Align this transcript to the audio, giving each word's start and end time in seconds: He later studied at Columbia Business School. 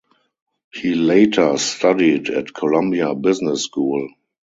He 0.73 0.95
later 0.95 1.59
studied 1.59 2.29
at 2.29 2.55
Columbia 2.55 3.13
Business 3.13 3.65
School. 3.65 4.09